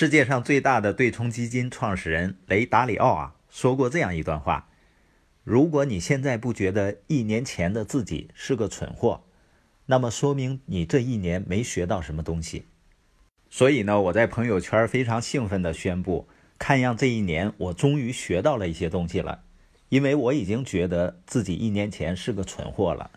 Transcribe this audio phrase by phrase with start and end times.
[0.00, 4.68] 世界上最大的对冲基金创始人雷达里奥啊说过这样一段话：
[5.42, 9.24] 如果你现在不觉得一年前的自己是个蠢货，
[9.86, 12.66] 那么说明你这一年没学到什么东西。
[13.50, 16.28] 所以呢，我在朋友圈非常兴奋地宣布，
[16.60, 19.42] 看样这一年我终于学到了一些东西了，
[19.88, 23.10] 因为我已经觉得自己一年前是个蠢货了。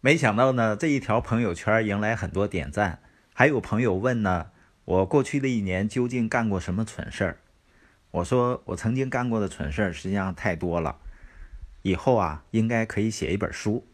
[0.00, 3.00] 没想到呢，这一条朋友圈迎来很多点赞，
[3.34, 4.52] 还有朋友问呢，
[4.88, 7.36] 我过去的一年究竟干过什么蠢事儿？
[8.10, 10.96] 我说我曾经干过的蠢事儿实际上太多了，
[11.82, 13.84] 以后啊应该可以写一本书。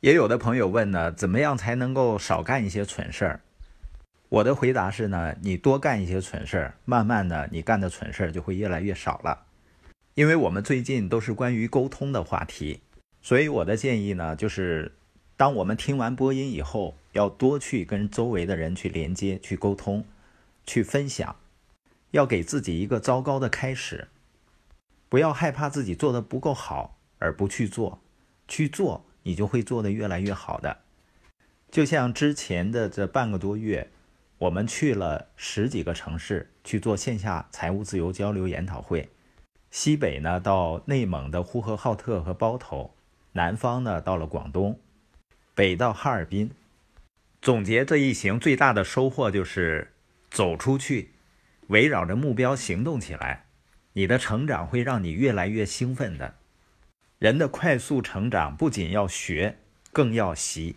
[0.00, 3.40] 也有的朋友问呢，怎么样才能够少干一些蠢事儿？
[4.28, 9.46] 我的回答是呢，你多干一些蠢事儿，慢慢的你干的蠢事儿就会越来越少了。
[10.12, 12.80] 因为我们最近都是关于沟通的话题，
[13.22, 14.92] 所以我的建议呢，就是
[15.38, 20.04] 当我们听完播音以后，要多去跟周围的人去连接、去沟通、
[20.64, 21.36] 去分享，
[22.10, 24.08] 要给自己一个糟糕的开始，
[25.08, 28.00] 不要害怕自己做的不够好而不去做，
[28.46, 29.04] 去做。
[29.22, 30.78] 你就会做得越来越好的。
[31.70, 33.90] 就像之前的这半个多月，
[34.38, 39.10] 我们去了十几个城市去做线下财务自由交流研讨会。
[39.70, 42.94] 西北呢，到内蒙的呼和浩特和包头；
[43.32, 44.76] 南方呢，到了广东；
[45.54, 46.50] 北到哈尔滨。
[47.42, 49.92] 总结这一行最大的收获就是
[50.30, 51.12] 走出去，
[51.68, 53.46] 围绕着目标行动起来。
[53.94, 56.36] 你的成长会让你越来越兴奋的。
[57.18, 59.58] 人的快速成长不仅要学，
[59.92, 60.76] 更要习。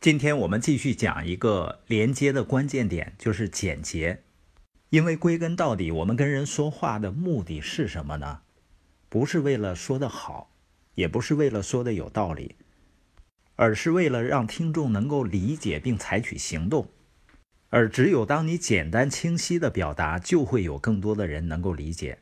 [0.00, 4.22] 今天我们继续讲一个连接的关键点，就是简洁。
[4.90, 8.42] 因为归根到底，我们跟人说话的目的是什么呢？
[9.08, 10.50] 不是为了说得好，
[10.94, 12.54] 也不是为了说的有道理，
[13.56, 16.88] 而是为了让听众能够理解并采取行动。
[17.70, 22.18] 而只有当你简单清晰的表达，就会有更多的人能够理解。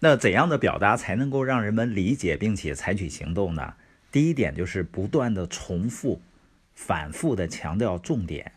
[0.00, 3.74] 那怎样的表达才能够让人们理解并且采取行动呢？
[4.10, 6.20] 第一点就是不断的重复、
[6.74, 8.54] 反复的强调重点。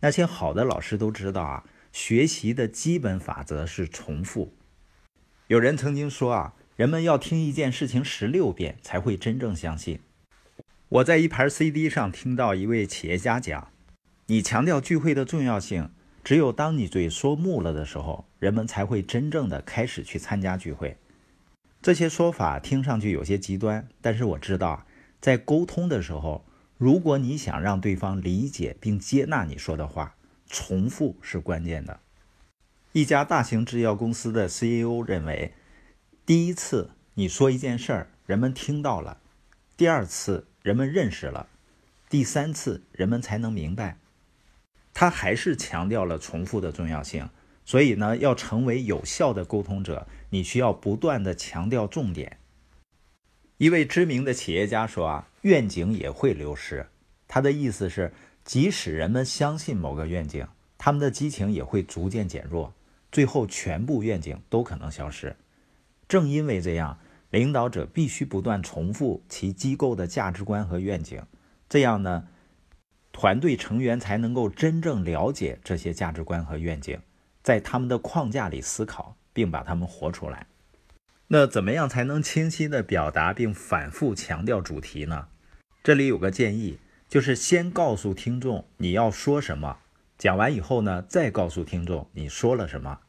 [0.00, 4.54] 那些好的老师都知道啊，学习的基本法则是重复。
[5.48, 10.00] 有人曾经说啊，人们要听一件事情十六遍才会真正相信。
[10.90, 13.70] 我在一盘 CD 上听到一位企业家讲
[14.26, 15.88] ：“你强调聚会的重要性。”
[16.24, 20.96] 只有当你嘴说木了的时候，人们才会真正的开始去参加聚会。
[21.80, 24.84] 这些说法听上去有些极端，但是我知道，
[25.20, 26.44] 在沟通的时候，
[26.76, 30.16] 如果你想让对方理解并接纳你说的话，
[30.48, 32.00] 重复是关键的。
[32.92, 35.52] 一家大型制药公司的 CEO 认为，
[36.26, 39.19] 第一次你说一件事儿，人们听到了；
[39.80, 41.46] 第二次人们认识了；
[42.10, 43.96] 第三次人们才能明白。
[44.92, 47.30] 他还是强调了重复的重要性，
[47.64, 52.36] 所以呢，要成为有效的沟通者，你需要不断的强调重点。
[53.56, 56.86] 一位知名的企业家说：“啊，愿景也会流失。”
[57.26, 58.12] 他的意思是，
[58.44, 62.74] 即使人们相信某个愿景，他们的激情也会逐渐减弱，
[63.10, 65.34] 最后全部愿景都可能消失。
[66.06, 66.98] 正因为这样，
[67.30, 71.22] 领导者必须不断重复其机构的价值观和愿景，
[71.68, 72.28] 这样呢？
[73.12, 77.00] 团队成员才能够真正了解这些价值观和愿景，
[77.42, 80.46] 在他们的框架里思考，并把他们活出来。
[81.26, 85.26] 那怎么样才能清晰地表达并反复强调主题呢？
[85.82, 89.78] 这里有个建议，就是先告诉听众你要说什么，
[90.16, 93.00] 讲完以后呢，再告诉听众你说了什么。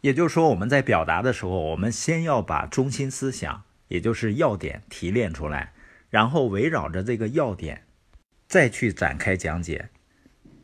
[0.00, 5.72] 也就是说，我们在表达的时候，我们先要把中心思想，也就是要点提炼出来，
[6.10, 7.84] 然后围绕着这个要点。
[8.46, 9.90] 再去展开讲解，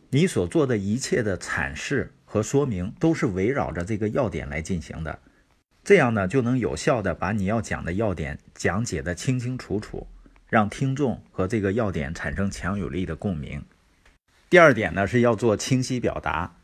[0.09, 5.19] 你所做的一切的阐释和说明都是围绕着这个要点来进行的，
[5.83, 10.07] 这样呢就能有效的把你要讲的要点讲解的清清楚楚，
[10.49, 13.63] 让听众和这个要点产生强有力的共鸣。
[14.49, 16.57] 第二点呢是要做清晰表达，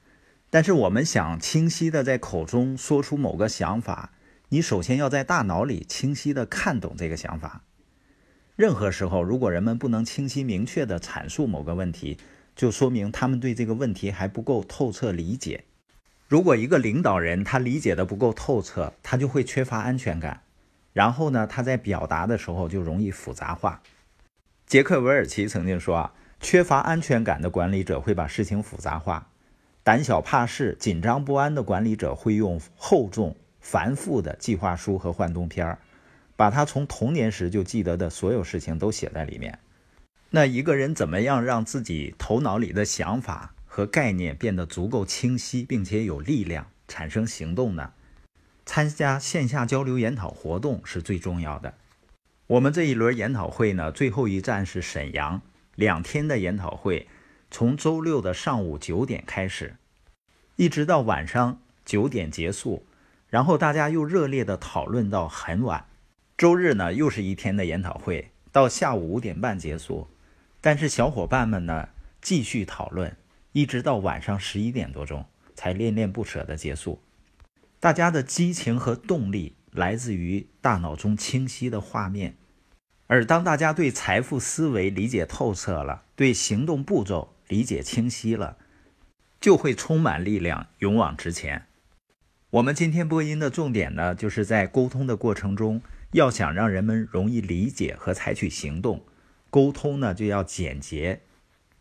[0.50, 4.10] 但是我们想清晰的在口中说出某个想法，
[4.48, 7.63] 你首先要在大脑里清晰的看懂这个想法。
[8.57, 12.19] 任何时候，如果人们不能清晰明确地阐述某个问题，
[12.54, 15.65] 就说明他们对这个问题还不够透彻理解。
[16.27, 20.42] 如果一个领导人他理解的不够透彻，他就会缺乏安全感，
[20.92, 23.80] 然后呢，他在表达的时候就容易复杂化。
[24.66, 29.28] 杰克韦尔奇曾经说啊，缺乏安全感的管理者会把事情复杂化，
[29.82, 35.78] 胆小怕事、紧张不安的管理者会用厚重繁复的计划书和幻灯片儿。
[36.36, 39.59] 把他从童年时就记得的所有事情都写在里面。
[40.30, 47.92] 那一个人怎么样让自己头脑里的想法和概念变得足够清晰，并且有力量，产生行动呢？
[48.65, 51.74] 参加线下交流研讨活动是最重要的。
[52.47, 55.42] 我们这一轮研讨会呢，最后一站是沈阳，
[55.74, 57.06] 两天的研讨会，
[57.51, 59.77] 从周六的上午九点开始，
[60.57, 62.85] 一直到晚上九点结束，
[63.29, 65.87] 然后大家又热烈的讨论到很晚。
[66.39, 70.09] 周日呢，又是一天的研讨会，到下午五点半结束，
[70.61, 71.89] 但是小伙伴们呢，
[72.23, 73.17] 继续讨论，
[73.53, 77.03] 一直到晚上十一点多钟才恋恋不舍的结束。
[77.81, 82.37] 大家的激情和动力来自于大脑中清晰的画面，
[83.07, 88.57] 而当大家对财富思维理解透彻了，对行动步骤理解清晰了，
[89.41, 91.67] 就会充满力量，勇往直前。
[92.51, 95.83] 我们今天播音的重点呢，就是在沟通的过程中，
[96.13, 99.05] 要想让人们容易理解和采取行动，
[99.51, 101.23] 沟通呢就要简洁，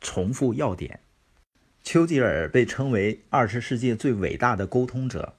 [0.01, 1.01] 重复要点。
[1.83, 5.36] 丘吉尔被称为二十世纪最伟大的沟通者。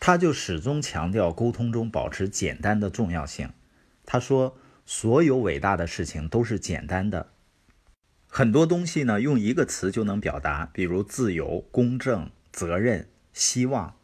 [0.00, 3.50] 他就始终强调沟通中保持简单的重要性。
[4.06, 4.56] 他说
[4.86, 7.28] ：“所有伟大的事情都是简单的，
[8.34, 13.96] 很多东西呢用一个词就能表达，比如自由、公正、责任、希望。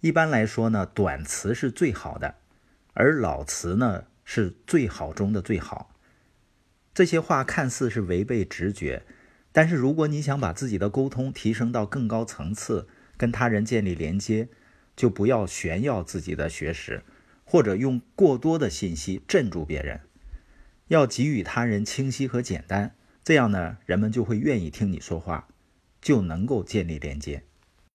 [0.00, 2.36] 一般来说呢，短词是最好的，
[2.94, 5.94] 而老词呢是最好中的最好。
[6.94, 9.02] 这些话看似是违背直觉，
[9.52, 12.88] 但是如果你想把自己的沟通提升到更高层次，
[13.18, 14.48] 跟他人建立连接。”
[14.96, 17.04] 就不要炫耀自己的学识，
[17.44, 20.00] 或者用过多的信息镇住别人，
[20.88, 22.96] 要给予他人清晰和简单，
[23.28, 25.48] 这样呢，人们就会愿意听你说话，
[26.00, 27.42] 就能够建立连接。